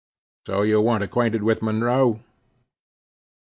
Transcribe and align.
So 0.47 0.63
you 0.63 0.81
weren't 0.81 1.03
acquainted 1.03 1.43
with 1.43 1.61
Monroe?" 1.61 2.21